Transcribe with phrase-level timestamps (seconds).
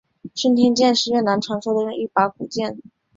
[0.33, 2.79] 顺天剑是越南传说中的一把古剑。